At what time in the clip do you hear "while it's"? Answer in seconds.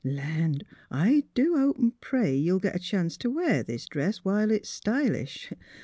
4.25-4.67